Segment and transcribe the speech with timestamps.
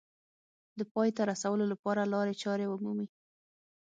[0.79, 3.07] د پای ته رسولو لپاره لارې چارې ومومي